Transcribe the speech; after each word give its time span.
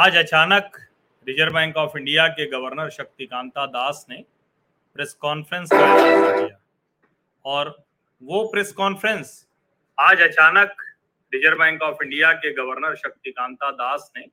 आज 0.00 0.16
अचानक 0.16 0.76
Reserve 1.26 1.52
Bank 1.54 1.76
of 1.76 1.96
India 1.98 2.26
के 2.28 2.44
गवर्नर 2.50 2.90
शक्तिकांता 2.90 3.64
दास 3.66 4.04
ने 4.10 4.16
प्रेस 4.96 5.12
कॉन्फ्रेंस 5.14 5.68
का 5.72 5.88
किया। 6.36 6.56
और 7.44 7.68
वो 8.22 8.42
प्रेस 8.44 8.72
कॉन्फ्रेंस 8.72 9.32
आज 9.98 10.20
अचानक 10.20 10.82
रिज़र्व 11.32 11.58
बैंक 11.58 11.82
ऑफ़ 11.82 12.02
इंडिया 12.04 12.32
के 12.34 12.52
गवर्नर 12.54 12.94
शक्तिकांता 12.96 13.70
दास 13.72 14.10
ने, 14.16 14.24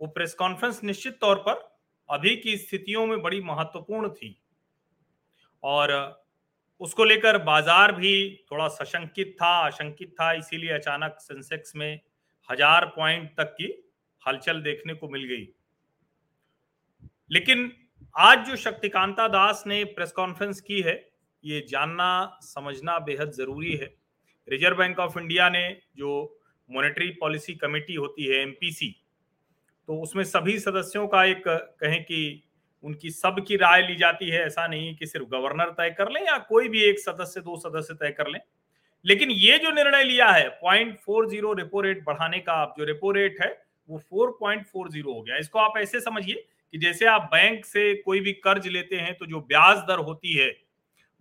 वो 0.00 0.06
प्रेस 0.08 0.34
कॉन्फ्रेंस 0.34 0.80
निश्चित 0.84 1.18
तौर 1.20 1.36
पर 1.48 1.66
अभी 2.08 2.36
की 2.36 2.56
स्थितियों 2.56 3.06
में 3.06 3.20
बड़ी 3.22 3.40
महत्वपूर्ण 3.42 4.08
थी। 4.10 4.36
और 5.62 5.94
उसको 6.80 7.04
लेकर 7.04 7.38
बाज़ार 7.44 7.92
भी 7.92 8.44
थोड़ा 8.52 8.68
सशंकित 8.68 9.36
था, 9.42 9.56
आशंकित 9.56 10.14
था, 10.20 10.32
इसीलिए 10.34 10.72
अचानक 10.72 11.16
सेंसेक्स 11.20 11.76
में 11.76 12.00
हज़ार 12.48 12.84
पॉइंट 12.96 13.30
तक 13.30 13.54
की 13.54 13.72
हलचल 14.22 14.60
देखने 14.62 14.94
को 14.94 15.08
मिल 15.08 15.24
गई। 15.24 15.48
लेकिन 17.30 17.70
आज 18.14 18.46
जो 18.46 18.56
शक्तिकांता 18.56 19.26
दास 19.28 19.62
ने 19.66 19.82
प्रेस 19.86 20.12
कॉन्फ्रेंस 20.12 20.60
की 20.60 20.80
है, 20.80 20.94
ये 21.44 21.60
जानना, 21.68 22.38
समझना 22.42 22.98
बेहद 23.00 23.32
ज़रूरी 23.32 23.72
है। 23.72 23.94
रिज़र्व 24.48 24.76
बैंक 24.76 24.98
ऑफ़ 24.98 25.18
इंडिया 25.18 25.48
ने 25.48 25.68
जो 25.96 26.40
मॉनेटरी 26.68 27.10
पॉलिसी 27.20 27.54
कमेटी 27.56 27.94
होती 27.94 28.26
है 28.26 28.40
एमपीसी 28.42 28.94
तो 29.88 30.00
उसमें 30.02 30.22
सभी 30.24 30.58
सदस्यों 30.58 31.06
का 31.08 31.24
एक 31.24 31.42
कहें 31.46 32.02
कि 32.04 32.42
उनकी 32.84 33.10
सब 33.10 33.36
की 33.48 33.56
राय 33.56 33.82
ली 33.82 33.94
जाती 33.96 34.28
है। 34.30 34.44
ऐसा 34.46 34.66
नहीं 34.66 34.94
कि 34.96 35.06
सिर्फ़ 35.06 35.26
गवर्नर 35.28 35.70
तय 35.72 35.90
कर 35.90 36.10
लें 36.10 36.20
या 36.22 36.36
कोई 36.38 36.68
भी 36.68 36.82
एक 36.82 36.98
सदस्य, 36.98 37.40
दो 37.40 37.56
सदस्य 37.58 37.94
तय 37.94 38.10
कर 38.10 38.28
लें। 38.28 38.40
लेकिन 39.08 39.30
ये 39.30 39.58
जो 39.58 39.70
निर्णय 39.72 40.04
लिया 40.04 40.26
है 40.28 40.48
point 40.62 40.98
four 40.98 41.28
zero 41.28 41.52
repo 41.54 41.80
rate 41.80 42.04
बढ़ाने 42.04 42.38
का 42.40 42.52
आप 42.52 42.74
जो 42.78 42.84
रेपो 42.84 43.10
रेट 43.12 43.36
है, 43.42 43.50
वो 43.88 43.98
फोर 44.00 44.36
पॉइंट 44.40 44.66
फोर 44.66 44.90
ज़ीरो 44.90 45.12
हो 45.12 45.22
गया। 45.22 45.36
इसको 45.36 45.58
आप 45.58 45.78
ऐसे 45.78 46.00
समझिए 46.00 46.46
कि 46.74 46.78
जैसे 46.78 47.06
आप 47.06 47.28
बैंक 47.32 47.64
से 47.64 47.92
कोई 47.96 48.20
भी 48.20 48.32
कर्ज 48.38 48.66
लेते 48.68 48.96
हैं 48.96 49.14
तो 49.14 49.26
जो 49.26 49.40
ब्याज 49.42 49.78
दर 49.88 49.98
होती 50.00 50.32
है, 50.32 50.50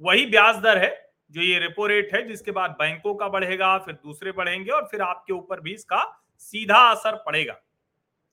वही 0.01 0.25
ब्याज 0.27 0.55
दर 0.57 0.77
है, 0.77 0.89
जो 1.31 1.41
ये 1.41 1.59
रेपो 1.59 1.85
रेट 1.87 2.13
है, 2.13 2.27
जिसके 2.27 2.51
बाद 2.51 2.71
बैंकों 2.71 3.13
का 3.15 3.27
बढ़ेगा, 3.29 3.77
फिर 3.77 3.93
दूसरे 3.95 4.31
बढ़ेंगे 4.31 4.71
और 4.71 4.87
फिर 4.91 5.01
आपके 5.01 5.33
ऊपर 5.33 5.59
भी 5.59 5.73
इसका 5.73 6.03
सीधा 6.41 6.77
असर 6.89 7.15
पड़ेगा। 7.25 7.55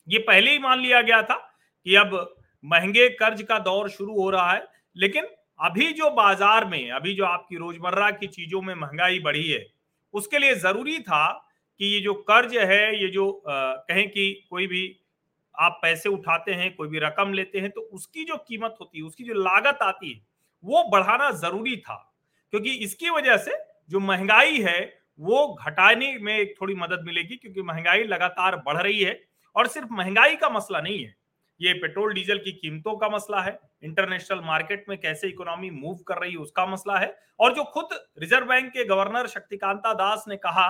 ये 0.09 0.19
पहले 0.21 0.51
ही 0.51 0.59
मान 0.59 0.81
लिया 0.81 1.01
गया 1.03 1.23
था 1.23 1.37
कि 1.87 1.95
अब 1.97 2.35
महँगे 2.65 3.09
कर्ज 3.13 3.43
का 3.43 3.59
दौर 3.61 3.89
शुरू 3.91 4.15
हो 4.15 4.29
रहा 4.31 4.53
है, 4.53 4.67
लेकिन 4.97 5.27
अभी 5.61 5.93
जो 5.93 6.11
बाज़ार 6.11 6.65
में 6.65 6.91
अभी 6.91 7.15
जो 7.15 7.25
आपकी 7.25 7.57
रोज़मर्रा 7.57 8.11
की 8.11 8.27
चीज़ों 8.27 8.63
में 8.63 8.75
महँगाई 8.75 9.19
बढ़ी 9.21 9.49
है 9.51 9.65
उसके 10.15 10.39
लिए 10.39 10.55
ज़रूरी 10.55 10.99
था 10.99 11.27
कि 11.81 11.87
ये 11.87 12.01
जो 12.01 12.15
कर्ज 12.31 12.57
है 12.57 13.03
ये 13.03 13.09
जो 13.09 13.31
आ, 13.31 13.73
कहें 13.75 14.09
कि 14.09 14.47
कोई 14.51 14.67
भी 14.67 14.83
आप 15.55 15.79
पैसे 15.83 16.09
उठाते 16.09 16.53
हैं 16.53 16.75
कोई 16.77 16.89
भी 16.89 16.99
रकम 16.99 17.33
लेते 17.33 17.61
हैं 17.61 17.71
तो 17.71 17.81
उसकी 17.93 18.25
जो 18.25 18.37
कीमत 18.49 18.77
होती 18.81 18.99
है 18.99 19.05
उसकी 19.05 19.25
जो 19.25 19.35
लागत 19.35 19.79
आती 19.83 20.13
है 20.13 20.21
वो 20.65 20.83
बढ़ाना 20.91 21.31
ज़रूरी 21.33 21.77
था। 21.77 21.95
क्योंकि 22.53 22.71
इसकी 22.85 23.11
वजह 23.11 23.37
से 23.37 23.57
जो 23.91 24.01
महँगाई 24.01 24.61
है 24.63 24.81
वो 25.21 25.47
घटाने 25.61 26.17
में 26.19 26.55
थोड़ी 26.55 26.75
मदद 26.75 27.03
मिलेगी 27.07 27.37
क्योंकि 27.37 27.63
महँगाई 27.63 28.05
लगातार 28.05 28.57
बढ़ 28.67 28.77
रही 28.77 29.03
है 29.03 29.21
और 29.57 29.67
सिर्फ़ 29.67 29.93
महँगाई 29.93 30.37
का 30.37 30.49
मसला 30.49 30.81
नहीं 30.81 31.05
है। 31.05 31.15
ये 31.65 31.73
पेट्रोल 31.73 32.13
डीजल 32.15 32.39
की 32.39 32.53
कीमतों 32.53 32.97
का 32.97 33.09
मसला 33.09 33.41
है, 33.41 33.59
इंटरनेशनल 33.83 34.41
मार्केट 34.45 34.85
में 34.89 34.97
कैसे 35.01 35.29
इकोनॉमी 35.29 35.71
मूव 35.71 35.97
कर 36.09 36.19
रही 36.19 36.33
है 36.33 36.39
उसका 36.39 36.67
मसला 36.67 36.99
है, 36.99 37.15
और 37.41 37.55
जो 37.55 37.65
खुद 37.65 37.89
रिज़र्व 38.19 38.47
बैंक 38.47 38.73
के 38.73 38.85
गवर्नर 38.85 39.27
शक्तिकांता 39.27 39.93
दास 39.95 40.25
ने 40.29 40.37
कहा 40.37 40.69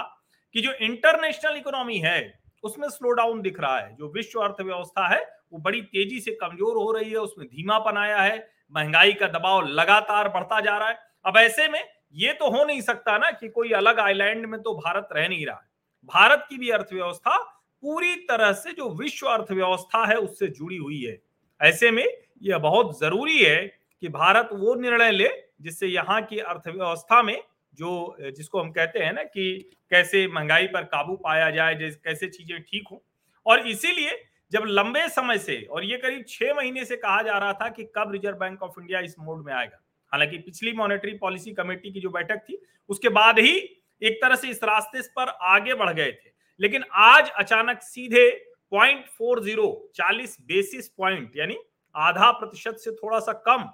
कि 0.55 0.61
जो 0.61 0.73
इंटरनेशनल 0.81 1.57
इकोनॉमी 1.57 1.99
है, 1.99 2.41
उसमें 2.65 2.89
स्लो 2.89 3.11
डाउन 3.11 3.41
दिख 3.43 3.61
रहा 3.61 3.79
है, 3.79 3.95
जो 3.97 4.13
विश्व 4.13 4.41
अर्थव्यवस्था 4.41 5.07
है, 5.09 5.21
वो 5.53 5.59
बड़ी 5.59 5.81
तेज़ी 5.83 6.21
से 6.21 6.31
कमज़ोर 6.31 6.77
हो 6.77 6.91
रही 6.93 7.11
है, 7.11 7.17
उसमें 7.17 7.47
धीमापन 7.49 7.97
आया 7.97 8.21
है, 8.21 8.39
महँगाई 8.73 9.13
का 9.13 9.27
दबाव 9.29 9.67
लगातार 9.69 10.29
बढ़ता 10.29 10.61
जा 10.61 10.77
रहा 10.79 10.89
है। 10.89 10.99
अब 11.25 11.37
ऐसे 11.37 11.69
में 11.69 11.83
ये 12.15 12.33
तो 12.33 12.51
हो 12.51 12.65
नहीं 12.65 12.81
सकता 12.81 13.17
ना 13.19 13.31
कि 13.31 13.49
कोई 13.49 13.73
अलग 13.73 13.99
आइलैंड 14.01 14.47
में 14.47 14.61
तो 14.63 14.75
भारत 14.75 15.09
रह 15.13 15.29
नहीं 15.29 15.47
रहा 15.47 15.57
है। 15.57 15.69
भारत 16.09 16.47
की 16.49 16.59
भी 16.59 16.71
अर्थव्यवस्था 16.71 17.37
पूरी 17.85 18.15
तरह 18.25 18.53
से 18.53 18.73
जो 18.73 18.89
विश्व 18.95 19.27
अर्थव्यवस्था 19.27 20.05
है 20.07 20.17
उससे 20.17 20.47
जुड़ी 20.49 20.77
हुई 20.77 21.01
है। 21.03 21.19
ऐसे 21.61 21.91
में 21.91 22.05
यह 22.43 22.59
बहुत 22.59 22.99
ज़रूरी 23.01 23.39
है 23.39 23.61
कि 24.03 24.09
भारत 24.09 24.49
वो 24.53 24.75
निर्णय 24.75 25.11
ले 25.11 25.29
जिससे 25.61 25.87
यहाँ 25.87 26.21
की 26.23 26.39
अर्थव्यवस्था 26.39 27.23
में 27.23 27.37
जो, 27.79 28.17
जिसको 28.21 28.61
हम 28.61 28.71
कहते 28.71 28.99
हैं 28.99 29.13
ना 29.13 29.23
कि 29.23 29.71
कैसे 29.91 30.27
महँगाई 30.29 30.67
पर 30.67 30.85
काबू 30.85 31.17
पाया 31.17 31.51
जाए, 31.51 31.75
जैसे, 31.75 31.99
कैसे 32.05 32.27
चीज़ें 32.29 32.61
ठीक 32.63 32.89
हो। 32.93 33.03
और 33.47 33.67
इसीलिए 33.69 34.19
जब 34.53 34.65
लंबे 34.67 35.09
समय 35.09 35.39
से, 35.39 35.63
और 35.63 35.85
ये 35.85 35.97
करीब 35.97 36.25
छह 36.29 36.55
महीने 36.55 36.85
से 36.85 36.97
कहा 36.97 37.23
जा 37.23 37.39
रहा 37.39 37.53
था 37.53 37.69
कि 37.69 37.85
कब 37.97 38.13
रिज़र्व 38.13 38.37
बैंक 38.37 38.63
ऑफ़ 38.63 38.81
इंडिया 38.81 39.01
इस 39.01 39.15
मोड 39.19 39.45
में 39.47 39.53
आएगा। 39.53 39.81
हालाँकि 40.13 40.39
पिछली 40.39 40.73
मॉनेटरी 40.73 41.13
पॉलिसी 41.13 41.53
कमेटी 41.53 41.93
की 41.93 42.01
जो 42.01 42.11
बैठक 42.11 42.45
थी, 42.49 42.61
उसके 42.91 43.09
बाद 43.09 43.39
ही 43.39 43.57
एक 44.03 44.19
तरह 44.23 44.37
से 44.37 44.49
इस 44.49 44.65
रास्ते 44.65 45.01
पर 45.17 45.29
आगे 45.43 45.75
बढ़ 45.75 45.93
गए 45.93 46.11
थे। 46.13 46.31
लेकिन 46.61 46.85
आज 46.95 47.31
अचानक 47.31 47.83
सीधे 47.83 48.29
पॉइंट 48.73 49.07
फोर 49.09 49.43
ज़ीरो 49.45 49.69
चालीस 49.95 50.37
बेसिस 50.43 50.89
पॉइंट 50.89 51.37
यानी 51.37 51.57
आधा 51.95 52.31
प्रतिशत 52.33 52.77
से 52.79 52.91
थोड़ा 52.93 53.19
सा 53.21 53.33
कम। 53.47 53.69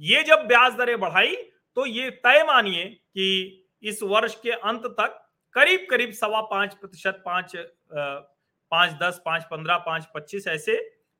ये 0.00 0.22
जब 0.22 0.46
ब्याज 0.46 0.74
दरें 0.74 0.98
बढ़ाई 1.00 1.34
तो 1.76 1.86
ये 1.86 2.10
तय 2.22 2.42
मानिए 2.46 2.84
कि 2.84 3.66
इस 3.82 4.02
वर्ष 4.02 4.34
के 4.34 4.50
अंत 4.50 4.86
तक 4.98 5.20
करीब 5.54 5.86
करीब 5.90 6.12
सवा 6.12 6.40
पाँच 6.40 6.74
प्रतिशत, 6.74 7.22
पाँच 7.26 7.52
पाँच 8.72 8.92
दस, 8.92 9.20
पाँच 9.24 9.44
पंद्रह, 9.44 9.76
पाँच 9.76 10.06
पच्चीस 10.14 10.46
ऐसे 10.48 10.76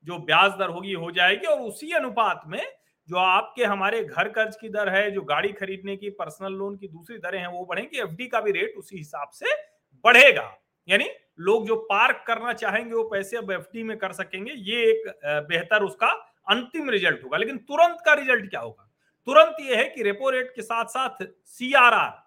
जो 0.07 0.19
ब्याज 0.21 0.51
दर 0.53 0.69
होगी, 0.69 0.93
हो 0.93 1.11
जाएगी। 1.11 1.47
और 1.47 1.61
उसी 1.61 1.91
अनुपात 1.93 2.43
में 2.47 2.63
जो 3.09 3.17
आपके 3.17 3.65
हमारे 3.65 4.03
घर 4.05 4.29
कर्ज 4.29 4.57
की 4.57 4.69
दर 4.69 4.89
है, 4.89 5.11
जो 5.11 5.23
गाड़ी 5.23 5.53
खरीदने 5.53 5.97
की, 5.97 6.11
पर्सनल 6.11 6.53
लोन 6.53 6.77
की 6.77 6.89
दूसरी 6.89 7.19
दरें 7.19 7.39
हैं, 7.39 7.47
वो 7.49 7.65
बढ़ेंगी। 7.65 7.99
एफडी 7.99 8.27
का 8.27 8.41
भी 8.41 8.53
रेट 8.53 8.75
उसी 8.79 8.97
हिसाब 8.97 9.31
से 9.35 9.55
बढ़ेगा। 10.05 10.47
यानी 10.91 11.09
लोग 11.41 11.67
जो 11.67 11.77
पार्क 11.91 12.25
करना 12.27 12.53
चाहेंगे, 12.53 12.95
वो 12.95 13.03
पैसे 13.05 13.37
अब 13.37 13.51
एफ़ 13.53 13.77
में 13.85 13.97
कर 13.99 14.13
सकेंगे, 14.13 14.53
ये 14.53 14.83
एक 14.83 15.05
बेहतर 15.49 15.83
उसका 15.83 16.09
अंतिम 16.49 16.91
रिज़ल्ट 16.91 17.25
होगा। 17.25 17.39
लेकिन 17.39 17.57
तुरंत 17.59 17.99
का 18.07 18.15
रिज़ल्ट 18.15 18.49
क्या 18.51 18.61
होगा? 18.61 18.87
तुरंत 19.29 19.57
ये 19.61 19.77
है 19.77 19.85
कि 19.85 20.03
रेपो 20.03 20.31
रेट 20.31 20.53
के 20.57 20.63
साथ 20.63 20.85
साथ 20.87 21.25
सीआरआर 21.47 22.23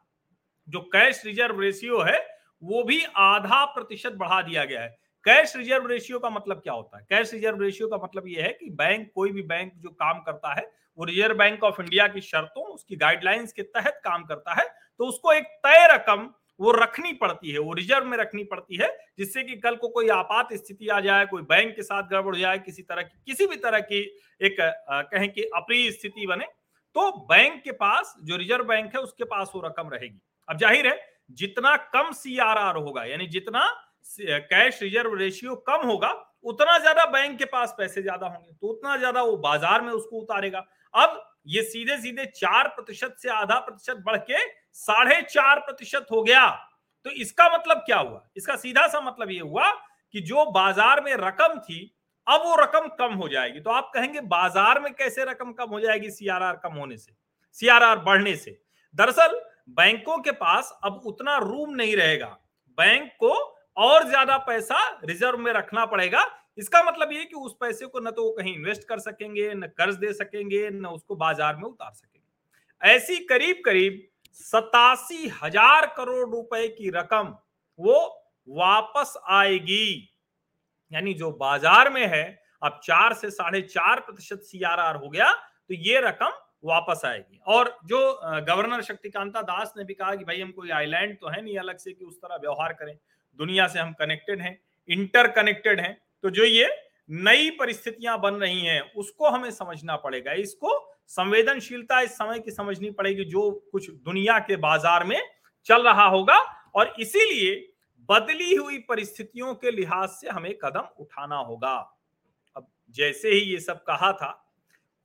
जो 0.68 0.80
कैश 0.90 1.22
रिज़र्व 1.26 1.60
रेशियो 1.62 2.02
है, 2.02 2.20
वो 2.64 2.84
भी 2.84 3.04
आधा 3.18 3.64
प्रतिशत 3.66 4.14
बढ़ा 4.14 4.42
दिया 4.42 4.64
गया 4.66 4.82
है। 4.82 4.90
कैश 5.26 5.56
रिज़र्व 5.56 5.88
रेशियो 5.88 6.20
का 6.20 6.30
मतलब 6.30 6.60
क्या 6.60 6.74
होता 6.74 6.98
है? 6.98 7.06
कैश 7.10 7.34
रिज़र्व 7.34 7.62
रेशियो 7.62 7.88
का 7.88 7.98
मतलब 7.98 8.28
यह 8.28 8.44
है 8.44 8.52
कि 8.52 8.70
बैंक, 8.72 9.12
कोई 9.16 9.32
भी 9.32 9.42
बैंक 9.44 9.74
जो 9.78 9.90
काम 9.92 10.20
करता 10.22 10.54
है, 10.54 10.70
वो 10.98 11.06
रिज़र्व 11.06 11.38
बैंक 11.38 11.64
ऑफ़ 11.64 11.82
इंडिया 11.82 12.08
की 12.08 12.22
शर्तों, 12.22 12.64
उसकी 12.66 12.96
गाइडलाइंस 12.96 13.54
के 13.54 13.62
तहत 13.64 14.02
काम 14.04 14.24
करता 14.24 14.54
है 14.54 14.66
तो 15.00 15.06
उसको 15.06 15.32
एक 15.34 15.44
तय 15.64 15.88
रकम 15.92 16.30
वो 16.60 16.72
रखनी 16.74 17.12
पड़ती 17.14 17.52
है, 17.52 17.60
वो 17.60 17.74
रिज़र्व 17.74 18.06
में 18.06 18.18
रखनी 18.18 18.44
पड़ती 18.46 18.78
है, 18.78 18.90
जिससे 19.18 19.44
कि 19.44 19.56
कल 19.58 19.76
को 19.76 19.88
कोई 19.90 20.10
आपात 20.12 20.54
स्थिति 20.54 20.88
आ 20.88 21.00
जाए, 21.02 21.26
कोई 21.26 21.42
बैंक 21.44 21.76
के 21.76 21.84
साथ 21.84 22.10
गड़बड़ 22.10 22.34
हो 22.34 22.40
जाए, 22.40 22.60
किसी 22.60 22.82
तरह 22.84 23.02
की, 23.02 23.18
किसी 23.28 23.48
भी 23.48 23.56
तरह 23.58 23.80
की 23.82 24.02
एक 24.42 24.58
कहें 24.92 25.32
कि 25.32 25.44
अप्रिय 25.56 25.92
स्थिति 25.92 26.28
बने 26.28 26.46
तो 26.96 27.10
बैंक 27.24 27.62
के 27.64 27.72
पास, 27.74 28.14
जो 28.20 28.38
रिज़र्व 28.38 28.64
बैंक 28.66 28.96
है, 28.96 29.02
उसके 29.02 29.24
पास 29.26 29.52
वो 29.56 29.62
रकम 29.62 29.90
रहेगी। 29.90 30.20
अब 30.48 30.58
ज़ाहिर 30.58 30.88
है, 30.88 31.00
जितना 31.32 31.76
कम 31.94 32.12
सीआरआर 32.14 32.76
होगा, 32.78 33.04
यानी 33.06 33.28
जितना 33.30 33.66
कैश 34.20 34.82
रिज़र्व 34.82 35.14
रेशियो 35.18 35.56
कम 35.68 35.88
होगा, 35.88 36.10
उतना 36.46 36.78
ज़्यादा 36.80 37.06
बैंक 37.08 37.38
के 37.40 37.46
पास 37.48 37.74
पैसे 37.78 38.02
ज़्यादा 38.02 38.28
होंगे 38.28 38.52
तो 38.52 38.68
उतना 38.68 38.96
ज़्यादा 38.98 39.22
वो 39.24 39.36
बाज़ार 39.40 39.82
में 39.82 39.92
उसको 39.92 40.18
उतारेगा। 40.18 40.66
अब 40.94 41.22
ये 41.48 41.62
सीधे 41.64 41.98
सीधे 41.98 42.26
चार 42.26 42.68
प्रतिशत 42.68 43.16
से 43.20 43.30
आधा 43.30 43.60
प्रतिशत 43.60 44.04
बढ़ 44.06 44.18
के 44.18 44.44
साढ़े 44.74 45.22
चार 45.22 45.60
प्रतिशत 45.60 46.06
हो 46.12 46.22
गया। 46.24 46.48
तो 47.06 47.10
इसका 47.10 47.50
मतलब 47.58 47.78
क्या 47.78 47.98
हुआ? 47.98 48.24
इसका 48.38 48.56
सीधा 48.56 48.88
सा 48.88 49.02
मतलब 49.02 49.32
ये 49.32 49.40
हुआ 49.40 49.72
कि 50.14 50.22
जो 50.22 50.46
बाज़ार 50.46 51.02
में 51.02 51.14
रकम 51.14 51.60
थी, 51.60 51.96
अब 52.28 52.42
वो 52.42 52.56
रकम 52.56 52.88
कम 53.00 53.14
हो 53.14 53.28
जाएगी। 53.30 53.60
तो 53.60 53.70
आप 53.70 53.92
कहेंगे, 53.94 54.22
बाज़ार 54.22 54.80
में 54.80 54.94
कैसे 54.94 55.24
रकम 55.24 55.52
कम 55.52 55.70
हो 55.70 55.80
जाएगी? 55.80 56.10
सीआरआर 56.10 56.60
कम 56.64 56.74
होने 56.74 56.98
से 56.98 57.14
सीआरआर 57.54 58.00
बढ़ने 58.00 58.36
से। 58.36 58.60
दरअसल, 58.96 59.40
बैंकों 59.70 60.18
के 60.18 60.32
पास 60.32 60.80
अब 60.84 61.02
उतना 61.06 61.38
रूम 61.38 61.70
नहीं 61.70 61.96
रहेगा। 61.96 62.38
बैंक 62.78 63.12
को 63.20 63.34
और 63.78 64.08
ज़्यादा 64.08 64.38
पैसा 64.38 64.78
रिज़र्व 65.06 65.38
में 65.38 65.52
रखना 65.54 65.86
पड़ेगा 65.86 66.24
इसका 66.58 66.82
मतलब 66.84 67.12
ये 67.12 67.24
कि 67.26 67.36
उस 67.38 67.56
पैसे 67.62 67.86
को 67.86 68.00
न 68.00 68.12
तो 68.12 68.24
वो 68.24 68.32
कहीं 68.32 68.54
इन्वेस्ट 68.56 68.88
कर 68.88 69.00
सकेंगे, 69.00 69.54
न 69.54 69.68
कर्ज 69.70 69.96
दे 69.98 70.14
सकेंगे, 70.14 70.70
न 70.72 70.86
उसको 70.88 71.16
बाज़ार 71.18 71.56
में 71.56 71.64
उतार 71.64 71.92
सकेंगे। 71.92 72.94
ऐसी 72.94 73.18
करीब 73.26 73.62
करीब 73.66 74.02
सतासी 74.34 75.28
हज़ार 75.36 75.86
करोड़ 75.98 76.30
रुपए 76.30 76.68
की 76.70 76.90
रकम 76.92 77.36
वो 77.80 77.96
वापस 78.48 79.14
आएगी। 79.32 80.10
यानी 80.92 81.14
जो 81.14 81.32
बाज़ार 81.34 81.90
में 81.90 82.06
है, 82.08 82.24
अब 82.62 82.80
चार 82.84 83.14
से 83.14 83.30
साढ़े 83.32 83.62
चार 83.64 84.00
प्रतिशत 84.00 84.42
सीआरआर 84.44 84.96
हो 84.96 85.10
गया 85.10 85.32
तो 85.32 85.74
ये 85.76 86.00
रकम 86.02 86.32
वापस 86.64 87.02
आएगी। 87.06 87.40
और 87.48 87.78
जो 87.86 88.00
गवर्नर 88.24 88.82
शक्तिकांता 88.84 89.42
दास 89.44 89.74
ने 89.78 89.84
भी 89.84 89.94
कहा 89.94 90.16
कि 90.16 90.24
भाई 90.24 90.42
हम 90.42 90.52
कोई 90.52 90.70
आइलैंड 90.72 91.18
तो 91.20 91.28
है 91.28 91.42
नहीं 91.42 91.58
अलग 91.58 91.78
से 91.78 91.94
कि 91.94 92.06
उस 92.06 92.18
तरह 92.18 92.36
व्यवहार 92.38 92.74
करें। 92.74 92.96
दुनिया 93.40 93.68
से 93.68 93.80
हम 93.80 93.94
कनेक्टेड 94.00 94.42
हैं 94.42 94.58
इंटरकनेक्टेड 94.90 95.80
हैं 95.80 95.98
तो 96.24 96.30
जो 96.30 96.44
ये 96.46 96.70
नई 97.10 97.50
परिस्थितियाँ 97.52 98.20
बन 98.20 98.34
रही 98.36 98.60
हैं, 98.60 98.82
उसको 98.94 99.30
हमें 99.30 99.50
समझना 99.52 99.96
पड़ेगा। 99.98 100.32
इसको 100.34 100.80
संवेदनशीलता 101.10 102.00
इस 102.02 102.12
समय 102.12 102.40
की 102.40 102.52
समझनी 102.52 102.92
पड़ेगी, 102.92 103.24
जो 103.26 103.52
कुछ 103.72 103.90
दुनिया 103.90 104.38
के 104.40 104.56
बाज़ार 104.58 105.04
में 105.04 105.22
चल 105.68 105.84
रहा 105.84 106.06
होगा 106.06 106.38
और 106.76 106.94
इसीलिए 107.00 107.56
बदली 108.10 108.56
हुई 108.56 108.78
परिस्थितियों 108.80 109.54
के 109.56 109.72
लिहाज 109.72 110.10
से 110.10 110.30
हमें 110.30 110.54
कदम 110.58 110.88
उठाना 111.00 111.36
होगा। 111.38 111.76
अब 112.56 112.68
जैसे 112.96 113.32
ही 113.32 113.40
ये 113.42 113.60
सब 113.60 113.84
कहा 113.84 114.12
था, 114.14 114.40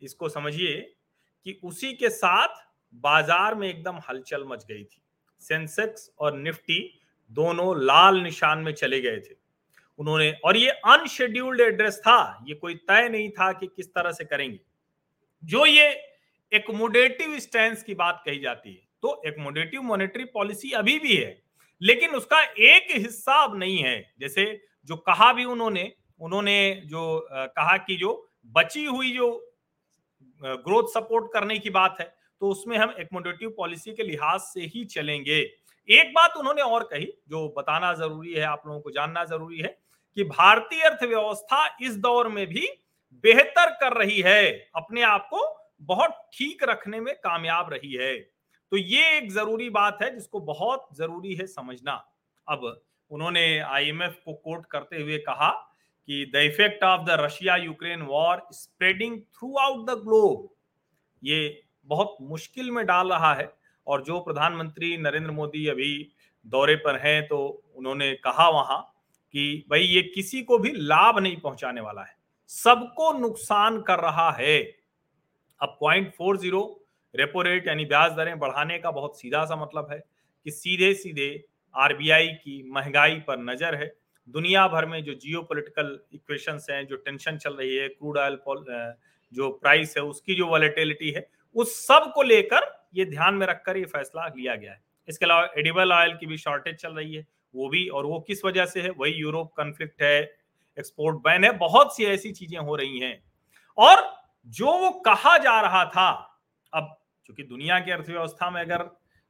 इसको 0.03 0.29
समझिए 0.29 0.77
कि 1.47 1.59
उसी 1.65 1.93
के 1.93 2.09
साथ 2.11 2.63
बाज़ार 2.95 3.55
में 3.55 3.69
एकदम 3.69 3.99
हलचल 4.09 4.45
मच 4.47 4.65
गई 4.65 4.85
थी। 4.85 5.03
सेंसेक्स 5.43 6.11
और 6.19 6.37
निफ्टी 6.37 6.81
दोनों 7.33 7.77
लाल 7.79 8.21
निशान 8.21 8.59
में 8.59 8.73
चले 8.75 9.01
गए 9.01 9.19
थे। 9.21 9.35
उन्होंने, 9.99 10.31
और 10.45 10.57
ये 10.57 10.71
अनशेड्यूल्ड 10.71 11.61
एड्रेस 11.61 11.99
था, 11.99 12.45
ये 12.47 12.55
कोई 12.57 12.75
तय 12.75 13.09
नहीं 13.09 13.31
था 13.31 13.53
कि 13.53 13.67
किस 13.67 13.89
तरह 13.89 14.13
से 14.13 14.25
करेंगे। 14.27 14.59
जो 15.43 15.65
ये 15.67 15.89
एकोमोडेटिव 16.53 17.39
स्टैंड 17.41 17.77
की 17.79 17.95
बात 17.97 18.23
कही 18.27 18.39
जाती 18.41 18.71
है 18.71 18.87
तो 19.03 19.23
एकोमोडेटिव 19.27 19.83
मॉनेटरी 19.85 20.25
पॉलिसी 20.27 20.71
अभी 20.73 20.99
भी 20.99 21.17
है, 21.17 21.37
लेकिन 21.81 22.11
उसका 22.13 22.41
एक 22.43 22.87
हिस्सा 22.93 23.43
अब 23.43 23.57
नहीं 23.59 23.79
है। 23.79 24.01
जैसे 24.21 24.45
जो 24.89 24.97
कहा 24.99 25.33
भी 25.33 25.45
उन्होंने 25.47 25.93
उन्होंने 26.21 26.83
जो 26.87 27.29
कहा 27.31 27.77
कि 27.79 27.97
जो 27.97 28.13
बची 28.55 28.85
हुई 28.85 29.11
जो 29.13 29.29
ग्रोथ 30.43 30.89
सपोर्ट 30.91 31.33
करने 31.33 31.59
की 31.59 31.71
बात 31.71 31.97
है 32.01 32.07
तो 32.41 32.49
उसमें 32.49 32.77
हम 32.77 32.95
एकोमोडेटिव 32.99 33.55
पॉलिसी 33.57 33.93
के 33.93 34.03
लिहाज 34.03 34.41
से 34.43 34.61
ही 34.67 34.85
चलेंगे। 34.87 35.39
एक 35.89 36.13
बात 36.15 36.37
उन्होंने 36.37 36.63
और 36.63 36.83
कही, 36.85 37.07
जो 37.29 37.49
बताना 37.57 37.93
ज़रूरी 37.95 38.33
है, 38.33 38.43
आप 38.43 38.63
लोगों 38.67 38.81
को 38.81 38.91
जानना 38.91 39.25
ज़रूरी 39.27 39.59
है 39.59 39.77
कि 40.17 40.25
भारतीय 40.25 40.83
अर्थव्यवस्था 40.83 41.67
इस 41.83 41.97
दौर 41.99 42.29
में 42.29 42.47
भी 42.47 42.67
बेहतर 43.25 43.71
कर 43.81 43.97
रही 43.99 44.21
है, 44.21 44.51
अपने 44.77 45.03
आप 45.03 45.29
को 45.31 45.47
बहुत 45.83 46.11
ठीक 46.35 46.65
रखने 46.65 47.01
में 47.01 47.15
कामयाब 47.17 47.73
रही 47.73 47.93
है। 47.95 48.15
तो 48.73 48.77
ये 48.77 49.17
एक 49.17 49.31
ज़रूरी 49.33 49.69
बात 49.71 49.99
है 50.03 50.15
जिसको 50.15 50.41
बहुत 50.43 50.89
ज़रूरी 50.97 51.35
है 51.35 51.47
समझना। 51.47 51.93
अब 52.47 52.65
उन्होंने 53.11 53.59
आईएमएफ 53.59 54.21
को 54.25 54.33
कोट 54.35 54.67
करते 54.67 55.03
हुए 55.03 55.19
कहा 55.19 55.51
कि 56.09 56.25
the 56.35 56.43
effect 56.45 56.85
of 56.85 57.01
the 57.01 57.17
Russia 57.21 57.57
Ukraine 57.57 58.03
war 58.03 58.47
spreading 58.53 59.21
throughout 59.59 59.87
the 59.87 59.99
globe 60.03 60.49
ये 61.23 61.41
बहुत 61.89 62.17
मुश्किल 62.21 62.71
में 62.71 62.85
डाल 62.87 63.13
रहा 63.13 63.33
है 63.35 63.53
और 63.87 64.03
जो 64.05 64.19
प्रधानमंत्री 64.21 64.97
नरेंद्र 64.97 65.31
मोदी 65.31 65.67
अभी 65.67 65.93
दौरे 66.47 66.75
पर 66.77 66.99
हैं 66.99 67.27
तो 67.29 67.39
उन्होंने 67.77 68.13
कहा 68.25 68.49
वहाँ 68.49 68.81
कि 69.35 69.65
भाई 69.71 69.83
ये 69.83 70.03
किसी 70.05 70.43
को 70.43 70.59
भी 70.59 70.73
लाभ 70.73 71.19
नहीं 71.19 71.37
पहुँचाने 71.37 71.81
वाला 71.81 72.03
है। 72.03 72.17
सबको 72.51 73.13
नुकसान 73.19 73.81
कर 73.83 74.01
रहा 74.01 74.31
है। 74.31 74.59
अब 75.61 75.77
point 75.81 76.13
four 76.15 76.37
zero 76.39 76.63
repo 77.15 77.43
rate 77.43 77.67
यानी 77.69 77.85
ब्याज 77.85 78.13
दरें 78.13 78.39
बढ़ाने 78.39 78.79
का 78.79 78.91
बहुत 78.91 79.21
सीधा 79.21 79.45
सा 79.45 79.57
मतलब 79.57 79.89
है 79.91 79.99
कि 80.47 80.51
सीधे 80.51 80.93
सीधे 80.95 81.31
आरबीआई 81.75 82.29
की 82.35 82.63
महँगाई 82.71 83.15
पर 83.27 83.39
नज़र 83.41 83.75
है। 83.75 83.93
दुनिया 84.29 84.67
भर 84.69 84.87
में 84.87 85.03
जो 85.05 85.15
जियो 85.15 85.43
पोलिटिकल 85.43 85.99
इक्वेशंस 86.15 86.67
हैं, 86.71 86.87
जो 86.87 86.97
टेंशन 86.97 87.37
चल 87.37 87.55
रही 87.55 87.77
है 87.77 87.89
क्रूड 87.89 88.19
ऑयल 88.19 88.39
जो 89.33 89.51
प्राइस 89.53 89.97
है, 89.97 90.03
उसकी 90.03 90.35
जो 90.35 90.47
वॉलेटिलिटी 90.47 91.11
है, 91.11 91.29
उस 91.57 91.75
सबको 91.87 92.23
लेकर 92.23 92.67
ये 92.95 93.05
ध्यान 93.05 93.35
में 93.35 93.47
रखकर 93.47 93.77
ये 93.77 93.85
फैसला 93.87 94.27
लिया 94.29 94.55
गया 94.55 94.73
है। 94.73 94.81
इसके 95.09 95.25
अलावा 95.25 95.49
एडिबल 95.59 95.93
ऑयल 95.93 96.15
की 96.17 96.27
भी 96.27 96.37
शॉर्टेज 96.39 96.77
चल 96.77 96.93
रही 96.93 97.15
है। 97.15 97.27
वो 97.55 97.69
भी, 97.69 97.87
और 97.89 98.07
वो 98.07 98.21
किस 98.21 98.45
वजह 98.45 98.67
से 98.67 98.81
है? 98.81 98.91
वही 98.91 99.13
यूरोप 99.13 99.53
कन्फ्लिक्ट 99.57 100.03
है 100.03 100.21
एक्सपोर्ट 100.79 101.17
बैन 101.19 101.45
है, 101.45 101.51
बहुत 101.59 101.97
सी 101.97 102.05
ऐसी 102.07 102.33
चीज़ें 102.33 102.59
हो 102.59 102.77
रही 102.77 102.99
हैं। 102.99 103.23
और 103.79 104.03
जो 104.49 104.73
वो 104.79 104.91
कहा 105.03 105.37
जा 105.39 105.61
रहा 105.61 105.85
था, 105.87 106.11
अब 106.73 106.97
क्योंकि 107.27 107.43
दुनिया 107.45 107.79
की 107.81 107.91
अर्थव्यवस्था 107.91 108.51
में 108.51 108.61
अगर 108.61 108.85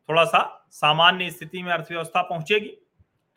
थोड़ा 0.08 0.24
सा 0.26 0.40
सामान्य 0.72 1.30
स्थिति 1.30 1.62
में 1.62 1.72
अर्थव्यवस्था 1.72 2.22
पहुंचेगी 2.24 2.68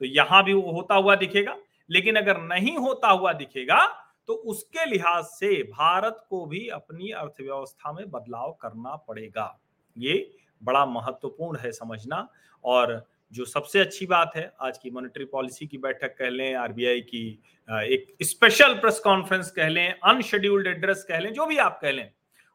तो 0.01 0.06
यहाँ 0.06 0.44
भी 0.44 0.54
वो 0.54 0.72
होता 0.72 0.95
हुआ 0.95 1.16
दिखेगा। 1.16 1.56
लेकिन 1.89 2.16
अगर 2.16 2.38
नहीं 2.44 2.77
होता 2.77 3.10
हुआ 3.10 3.34
दिखेगा 3.34 3.86
तो 4.30 4.34
उसके 4.34 4.86
लिहाज 4.86 5.24
से 5.25 5.62
भारत 5.63 6.25
को 6.30 6.45
भी 6.45 6.68
अपनी 6.69 7.10
अर्थव्यवस्था 7.12 7.92
में 7.92 8.10
बदलाव 8.12 8.51
करना 8.62 8.95
पड़ेगा। 8.98 9.57
ये 9.95 10.16
बड़ा 10.62 10.86
महत्वपूर्ण 10.88 11.60
है 11.60 11.72
समझना, 11.72 12.27
और 12.63 12.94
जो 13.31 13.45
सबसे 13.45 13.80
अच्छी 13.80 14.06
बात 14.06 14.31
है, 14.36 14.51
आज 14.62 14.78
की 14.78 14.89
मॉनेटरी 14.92 15.25
पॉलिसी 15.25 15.68
की 15.68 15.78
बैठक 15.78 16.16
कह 16.18 16.30
लें 16.30 16.56
आरबीआई 16.56 17.01
की 17.04 17.28
एक 17.69 18.16
स्पेशल 18.24 18.74
प्रेस 18.80 19.00
कॉन्फ्रेंस 19.00 19.51
कह 19.51 19.68
लें 19.69 19.94
अनशेड्यूल्ड 20.06 20.68
एड्रेस 20.68 21.06
कह 21.10 21.19
लें, 21.19 21.31
जो 21.33 21.45
भी 21.45 21.57
आप 21.60 21.80
कह 21.81 21.92
लें, 21.92 22.10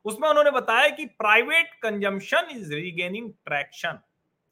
उसमें 0.05 0.29
उन्होंने 0.29 0.51
बताया 0.51 0.89
कि 0.89 1.07
private 1.19 1.71
consumption 1.83 2.49
is 2.53 2.73
regaining 2.75 3.31
traction 3.47 3.99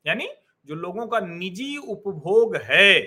यानी 0.07 0.29
जो 0.69 0.75
लोगों 0.75 1.07
का 1.07 1.21
निजी 1.21 1.77
उपभोग 1.79 2.57
है, 2.63 3.01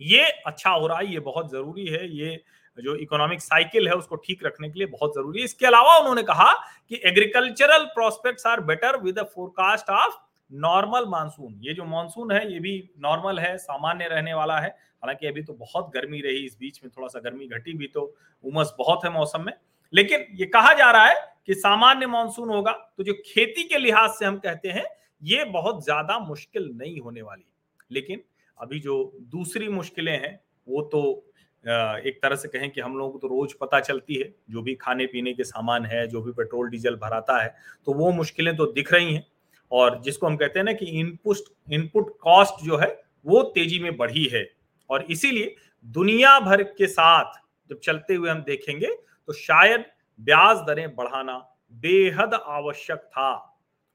ये 0.00 0.24
अच्छा 0.46 0.70
हो 0.70 0.86
रहा 0.86 0.98
है, 0.98 1.12
ये 1.12 1.20
बहुत 1.20 1.50
ज़रूरी 1.52 1.86
है, 1.86 2.08
ये 2.10 2.42
जो 2.78 2.96
इकोनॉमिक 2.96 3.40
साइकिल 3.40 3.88
है, 3.88 3.94
उसको 3.94 4.16
ठीक 4.16 4.44
रखने 4.44 4.68
के 4.68 4.78
लिए 4.78 4.86
बहुत 4.88 5.14
ज़रूरी 5.14 5.38
है। 5.38 5.44
इसके 5.44 5.66
अलावा 5.66 5.96
उन्होंने 5.98 6.22
कहा 6.24 6.52
कि 6.88 7.00
agricultural 7.06 7.84
prospects 7.94 8.46
are 8.46 8.60
better 8.62 9.00
with 9.02 9.18
forecast 9.34 9.90
of 9.90 10.20
normal 10.52 11.04
monsoon, 11.08 11.54
ये 11.60 11.74
जो 11.74 11.84
मानसून 11.86 12.32
है, 12.32 12.52
ये 12.52 12.58
भी 12.60 12.72
नॉर्मल 13.00 13.38
है, 13.38 13.56
सामान्य 13.58 14.08
रहने 14.08 14.34
वाला 14.34 14.58
है। 14.58 14.68
हालाँकि 14.68 15.26
अभी 15.26 15.42
तो 15.42 15.52
बहुत 15.54 15.90
गर्मी 15.94 16.20
रही 16.20 16.44
इस 16.46 16.56
बीच 16.60 16.80
में, 16.84 16.90
थोड़ा 16.96 17.08
सा 17.08 17.20
गर्मी 17.20 17.46
घटी 17.48 17.72
भी 17.74 17.86
तो 17.86 18.14
उमस 18.44 18.74
बहुत 18.78 19.04
है 19.04 19.12
मौसम 19.12 19.44
में। 19.44 19.52
लेकिन 19.92 20.26
ये 20.34 20.46
कहा 20.48 20.72
जा 20.74 20.90
रहा 20.90 21.06
है 21.06 21.14
कि 21.46 21.54
सामान्य 21.54 22.06
मानसून 22.08 22.50
होगा 22.50 22.72
तो 22.72 23.04
जो 23.04 23.12
खेती 23.26 23.62
के 23.64 23.78
लिहाज 23.78 24.10
से 24.10 24.24
हम 24.24 24.38
कहते 24.38 24.68
हैं, 24.68 24.84
ये 25.22 25.44
बहुत 25.46 25.84
ज़्यादा 25.84 26.18
मुश्किल 26.20 26.70
नहीं 26.74 27.00
होने 27.00 27.22
वाली। 27.22 27.44
लेकिन 27.90 28.22
अभी 28.58 28.80
जो 28.80 29.12
दूसरी 29.22 29.68
मुश्किलें 29.70 30.12
हैं, 30.12 30.38
वो 30.66 30.82
तो 30.84 31.28
एक 31.64 32.18
तरह 32.22 32.36
से 32.36 32.48
कहें 32.48 32.70
कि 32.70 32.80
हम 32.80 32.96
लोगों 32.98 33.10
को 33.10 33.18
तो 33.18 33.28
रोज 33.28 33.52
पता 33.54 33.80
चलती 33.80 34.14
है, 34.14 34.32
जो 34.50 34.62
भी 34.62 34.74
खाने 34.76 35.06
पीने 35.06 35.32
के 35.32 35.44
सामान 35.44 35.84
है, 35.86 36.06
जो 36.08 36.22
भी 36.22 36.32
पेट्रोल, 36.32 36.68
डीजल 36.70 36.96
भराता 36.96 37.42
है 37.42 37.54
तो 37.86 37.92
वो 37.94 38.10
मुश्किलें 38.12 38.54
तो 38.56 38.66
दिख 38.72 38.92
रही 38.92 39.14
हैं। 39.14 39.26
और 39.72 40.00
जिसको 40.04 40.26
हम 40.26 40.36
कहते 40.36 40.58
हैं 40.58 40.64
ना 40.64 40.72
कि 40.72 40.86
इनपुट 41.00 41.72
इनपुट 41.72 42.16
कॉस्ट 42.20 42.64
जो 42.64 42.76
है, 42.76 42.88
वो 43.26 43.42
तेज़ी 43.54 43.78
में 43.78 43.96
बढ़ी 43.96 44.24
है। 44.32 44.46
और 44.90 45.02
इसीलिए 45.10 45.54
दुनिया 45.86 46.38
भर 46.40 46.62
के 46.62 46.86
साथ 46.88 47.40
जब 47.70 47.78
चलते 47.78 48.14
हुए 48.14 48.30
हम 48.30 48.42
देखेंगे 48.42 48.94
तो 49.28 49.32
शायद 49.34 49.84
ब्याज 50.20 50.56
दरें 50.66 50.94
बढ़ाना 50.94 51.38
बेहद 51.74 52.34
आवश्यक 52.36 52.98
था। 52.98 53.32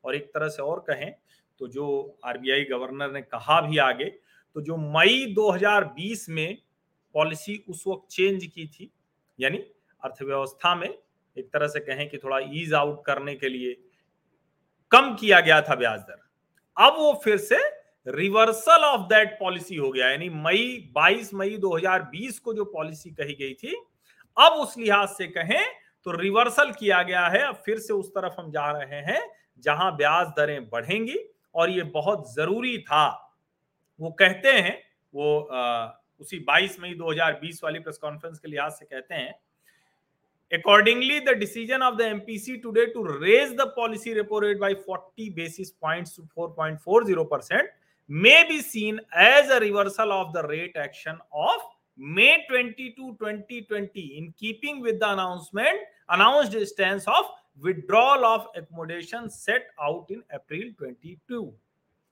और 0.03 0.15
एक 0.15 0.25
तरह 0.27 0.47
से 0.49 0.61
और 0.63 0.79
कहें 0.89 1.11
तो 1.59 1.67
जो 1.67 2.17
आरबीआई 2.25 2.63
गवर्नर 2.63 3.11
ने 3.11 3.21
कहा 3.23 3.59
भी 3.61 3.77
आगे 3.79 4.05
तो 4.05 4.61
जो 4.61 4.77
मई 4.77 5.33
2020 5.37 6.27
में 6.29 6.57
पॉलिसी 7.15 7.63
उस 7.69 7.83
वक्त 7.87 8.07
चेंज 8.11 8.45
की 8.45 8.65
थी, 8.67 8.91
यानी 9.39 9.57
अर्थव्यवस्था 10.03 10.73
में 10.75 10.87
एक 10.87 11.49
तरह 11.53 11.67
से 11.67 11.79
कहें 11.79 12.07
कि 12.09 12.17
थोड़ा 12.17 12.39
ईज 12.53 12.73
आउट 12.73 13.03
करने 13.05 13.35
के 13.35 13.49
लिए 13.49 13.75
कम 14.91 15.13
किया 15.15 15.39
गया 15.39 15.61
था 15.61 15.75
ब्याज 15.75 15.99
दर। 15.99 16.19
अब 16.77 16.95
वो 16.97 17.13
फिर 17.23 17.37
से 17.37 17.57
रिवर्सल 18.05 18.83
ऑफ़ 18.83 19.01
दैट 19.07 19.37
पॉलिसी 19.39 19.75
हो 19.75 19.91
गया 19.91 20.09
यानी 20.09 20.29
मई 20.29 20.91
22 20.97 21.33
मई 21.33 21.57
2020 21.57 22.37
को 22.39 22.53
जो 22.53 22.65
पॉलिसी 22.65 23.09
कही 23.11 23.33
गई 23.35 23.53
थी 23.53 23.75
अब 24.37 24.53
उस 24.53 24.77
लिहाज 24.77 25.07
से 25.09 25.27
कहें 25.27 25.65
तो 26.05 26.11
रिवर्सल 26.11 26.71
किया 26.71 27.01
गया 27.03 27.25
है। 27.27 27.41
अब 27.41 27.55
फिर 27.65 27.79
से 27.79 27.93
उस 27.93 28.09
तरफ़ 28.09 28.33
हम 28.39 28.51
जा 28.51 28.69
रहे 28.71 29.01
हैं 29.03 29.21
जहाँ 29.59 29.95
ब्याज 29.95 30.27
दरें 30.37 30.69
बढ़ेंगी 30.69 31.17
और 31.55 31.69
ये 31.69 31.83
बहुत 31.93 32.33
ज़रूरी 32.33 32.77
था। 32.77 33.07
वो 33.99 34.11
कहते 34.11 34.51
हैं 34.51 34.77
वो 35.13 35.39
आ, 35.41 35.87
उसी 36.19 36.39
22 36.45 36.79
मई 36.79 36.93
2020 36.95 37.63
वाली 37.63 37.79
प्रेस 37.79 37.97
कॉन्फ्रेंस 37.97 38.39
के 38.39 38.47
लिहाज 38.47 38.71
से 38.71 38.85
कहते 38.85 39.15
हैं 39.15 39.33
Accordingly, 40.51 41.19
the 41.19 41.35
decision 41.35 41.81
of 41.81 41.97
the 41.97 42.05
MPC 42.05 42.61
today 42.61 42.85
to 42.93 43.03
raise 43.03 43.53
the 43.57 43.67
policy 43.75 44.13
repo 44.13 44.41
rate 44.41 44.59
by 44.59 44.73
40 44.75 45.31
basis 45.31 45.71
points 45.71 46.15
to 46.15 46.21
4.40% 46.37 47.63
may 48.07 48.45
be 48.47 48.61
seen 48.61 49.01
as 49.13 49.49
a 49.49 49.59
reversal 49.59 50.13
of 50.13 50.31
the 50.31 50.43
rate 50.43 50.77
action 50.77 51.17
of 51.33 51.59
May 51.97 52.45
22, 52.49 53.17
2020 53.19 54.17
in 54.17 54.33
keeping 54.39 54.79
with 54.79 55.01
the 55.01 55.11
announcement 55.11 55.79
announced 56.07 56.55
stance 56.67 57.05
of 57.07 57.25
withdrawal 57.61 58.23
of 58.23 58.47
accommodation 58.55 59.29
set 59.29 59.65
out 59.81 60.05
in 60.09 60.23
April 60.33 60.71
22. 60.79 61.51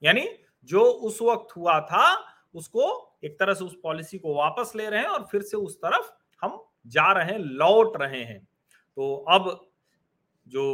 यानी 0.04 0.28
जो 0.68 0.84
उस 0.84 1.22
वक्त 1.22 1.56
हुआ 1.58 1.80
था 1.88 2.06
उसको 2.56 2.86
एक 3.24 3.40
तरह 3.40 3.54
से 3.54 3.66
उस 3.66 3.76
पॉलिसी 3.84 4.18
को 4.20 4.34
वापस 4.36 4.72
ले 4.76 4.90
रहे 4.90 5.00
हैं 5.00 5.08
और 5.08 5.28
फिर 5.32 5.42
से 5.42 5.58
उस 5.58 5.78
तरफ़ 5.86 6.12
हम 6.42 6.60
जा 6.86 7.12
रहे 7.12 7.26
हैं, 7.26 7.40
लौट 7.40 7.98
रहे 7.98 8.24
हैं। 8.24 8.40
तो 8.98 9.14
अब 9.30 9.68
जो 10.48 10.66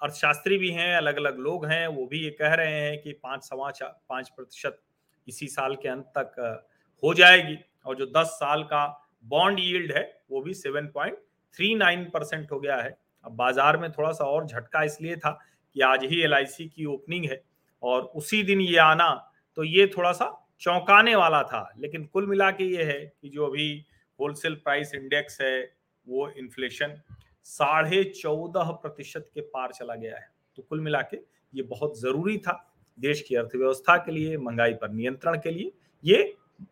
अर्थशास्त्री 0.00 0.56
भी 0.58 0.70
हैं 0.70 0.94
अलग 0.96 1.16
अलग 1.16 1.38
लोग 1.38 1.66
हैं, 1.66 1.86
वो 1.88 2.06
भी 2.06 2.18
ये 2.20 2.30
कह 2.32 2.54
रहे 2.54 2.80
हैं 2.80 3.00
कि 3.02 3.12
पाँच 3.14 3.44
सवा 3.44 3.70
पाँच 4.08 4.28
प्रतिशत 4.28 4.80
इसी 5.28 5.46
साल 5.48 5.74
के 5.74 5.88
अंत 5.88 6.12
तक 6.18 6.64
हो 7.02 7.14
जाएगी 7.14 7.56
और 7.86 7.96
जो 7.96 8.06
10 8.12 8.26
साल 8.34 8.62
का 8.64 8.86
बॉन्ड 9.24 9.58
यील्ड 9.60 9.92
है, 9.92 10.02
वो 10.30 10.40
भी 10.42 10.54
7.39 10.54 12.04
परसेंट 12.10 12.52
हो 12.52 12.58
गया 12.60 12.76
है। 12.76 12.96
अब 13.24 13.32
बाज़ार 13.34 13.76
में 13.76 13.90
थोड़ा 13.92 14.10
सा 14.12 14.24
और 14.24 14.46
झटका 14.46 14.82
इसलिए 14.82 15.16
था 15.16 15.30
कि 15.76 15.80
आज 15.82 16.04
ही 16.04 16.22
LIC 16.26 16.68
की 16.68 16.84
ओपनिंग 16.86 17.24
है 17.30 17.42
और 17.82 18.02
उसी 18.16 18.42
दिन 18.42 18.60
ये 18.60 18.78
आना 18.80 19.08
तो 19.56 19.64
ये 19.64 19.86
थोड़ा 19.96 20.12
सा 20.12 20.30
चौंकाने 20.60 21.14
वाला 21.16 21.42
था। 21.42 21.68
लेकिन 21.78 22.04
कुल 22.04 22.26
मिला 22.26 22.50
के 22.50 22.64
ये 22.66 22.84
है 22.84 23.00
कि 23.00 23.28
जो 23.28 23.46
अभी 23.46 23.84
होलसेल 24.20 24.54
प्राइस 24.54 24.94
इंडेक्स 24.94 25.40
है, 25.40 25.72
वो 26.06 26.28
इन्फ्लेशन 26.30 27.00
साढ़े 27.44 28.02
चौदह 28.04 28.70
प्रतिशत 28.72 29.30
के 29.34 29.40
पार 29.40 29.72
चला 29.72 29.94
गया 29.94 30.16
है। 30.16 30.28
तो 30.56 30.62
कुल 30.62 30.80
मिला 30.80 31.00
के 31.02 31.16
ये 31.54 31.62
बहुत 31.62 32.00
ज़रूरी 32.00 32.36
था 32.38 32.62
देश 32.98 33.20
की 33.22 33.34
अर्थव्यवस्था 33.34 33.96
के 33.96 34.12
लिए, 34.12 34.36
महँगाई 34.36 34.74
पर 34.74 34.90
नियंत्रण 34.90 35.36
के 35.36 35.50
लिए, 35.50 35.72
ये 36.04 36.22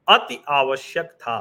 अति 0.08 0.38
आवश्यक 0.48 1.12
था। 1.12 1.36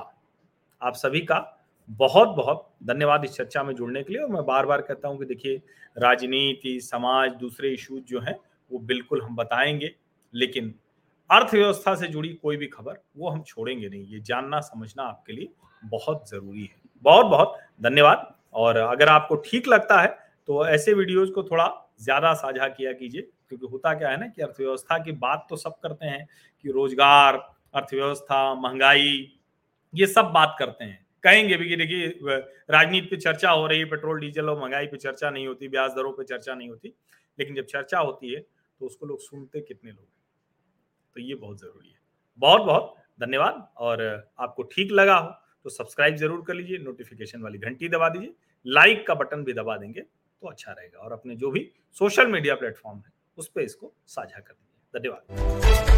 आप 0.82 0.94
सभी 0.94 1.22
का 1.22 1.60
बहुत 1.90 2.30
बहुत 2.30 2.70
धन्यवाद 2.84 3.26
इस 3.26 3.32
चर्चा 3.32 3.64
में 3.64 3.74
जुड़ने 3.76 4.04
के 4.04 4.14
लिए 4.14 4.22
और 4.22 4.30
मैं 4.30 4.46
बार 4.46 4.66
बार 4.66 4.82
कहता 4.82 5.08
हूँ 5.08 5.20
कि 5.20 5.26
देखिए, 5.26 5.62
राजनीति, 5.98 6.80
समाज, 6.82 7.32
दूसरे 7.32 7.70
इश्यूज़ 7.70 8.04
जो 8.04 8.20
हैं, 8.20 8.36
वो 8.72 8.80
बिल्कुल 8.80 9.22
हम 9.22 9.36
बताएँगे, 9.36 9.96
लेकिन 10.34 10.74
अर्थव्यवस्था 11.30 11.96
से 11.96 12.08
जुड़ी 12.08 12.34
कोई 12.34 12.58
भी 12.58 12.68
खबर 12.68 13.04
वो 13.18 13.30
हम 13.30 13.42
छोड़ेंगे 13.44 13.90
नहीं। 13.90 14.06
ये 14.06 14.20
जानना, 14.20 14.60
समझना 14.60 15.04
आपके 15.04 15.34
लिए 15.34 15.54
बहुत 15.84 16.30
ज़रूरी 16.30 16.62
है। 16.64 16.82
बहुत 17.04 17.26
बहुत 17.28 17.58
धन्यवाद। 17.82 18.28
और 18.54 18.78
अगर 18.78 19.10
आपको 19.10 19.36
ठीक 19.46 19.68
लगता 19.68 20.02
है 20.02 20.08
तो 20.48 20.66
ऐसे 20.68 20.94
वीडियोज़ 20.94 21.32
को 21.32 21.44
थोड़ा 21.44 21.68
ज़्यादा 22.02 22.34
साझा 22.36 22.68
किया 22.70 22.92
कीजिए, 22.94 23.22
क्योंकि 23.22 23.66
होता 23.68 23.94
क्या 23.94 24.10
है 24.10 24.20
ना 24.20 24.28
कि 24.28 24.42
अर्थव्यवस्था 24.42 24.98
की 25.00 25.12
बात 25.14 25.46
तो 25.50 25.56
सब 25.58 25.80
करते 25.80 26.06
हैं 26.06 26.26
कि 26.66 26.72
रोज़गार, 26.72 27.36
अर्थव्यवस्था, 27.74 28.54
महँगाई, 28.56 29.40
ये 29.94 30.08
सब 30.08 30.32
बात 30.34 30.56
करते 30.60 30.84
हैं। 30.84 31.00
कहेंगे 31.24 31.58
भी 31.58 31.68
कि 31.68 31.76
देखिए 31.76 32.08
राजनीति 32.72 33.08
पे 33.08 33.18
चर्चा 33.18 33.50
हो 33.52 33.68
रही 33.68 33.80
है, 33.80 33.86
पेट्रोल, 33.86 34.20
डीजल 34.20 34.50
और 34.50 34.60
महँगाई 34.62 34.88
पे 34.88 34.98
चर्चा 34.98 35.30
नहीं 35.30 35.48
होती, 35.48 35.68
ब्याज 35.70 35.92
दरों 35.92 36.12
पे 36.14 36.24
चर्चा 36.26 36.56
नहीं 36.56 36.70
होती, 36.70 36.94
लेकिन 37.38 37.56
जब 37.56 37.66
चर्चा 37.68 38.00
होती 38.00 38.34
है 38.34 38.40
तो 38.40 38.86
उसको 38.86 39.06
लोग 39.06 39.20
सुनते 39.22 39.62
कितने 39.62 39.92
लोग 39.92 40.06
तो 41.16 41.22
ये 41.22 41.36
बहुत 41.36 41.60
ज़रूरी 41.60 41.88
है। 41.88 42.00
बहुत 42.40 42.62
बहुत 42.64 42.94
धन्यवाद। 43.22 43.68
और 43.78 44.02
आपको 44.40 44.64
ठीक 44.66 44.92
लगा 44.92 45.18
हो 45.18 45.30
तो 45.66 45.70
सब्सक्राइब 45.70 46.16
ज़रूर 46.16 46.44
कर 46.48 46.54
लीजिए 46.54 46.78
नोटिफिकेशन 46.80 47.42
वाली 47.42 47.58
घंटी 47.60 47.90
दबा 47.90 48.10
दीजिए 48.10 48.34
लाइक 48.66 49.06
का 49.08 49.14
बटन 49.16 49.44
भी 49.44 49.54
दबा 49.54 49.78
देंगे 49.78 50.02
तो 50.02 50.48
अच्छा 50.48 50.72
रहेगा। 50.72 51.00
और 51.00 51.12
अपने 51.14 51.36
जो 51.36 51.52
भी 51.52 51.70
सोशल 51.98 52.28
मीडिया 52.28 52.56
प्लेटफॉर्म 52.56 52.98
है, 52.98 53.12
उस 53.38 53.48
पर 53.48 53.62
इसको 53.62 53.94
साझा 54.08 54.40
कर 54.40 54.54
दीजिए। 54.54 55.00
धन्यवाद। 55.00 55.93